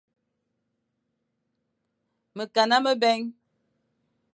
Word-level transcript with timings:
Mekana 2.35 2.77
mebè. 2.83 3.13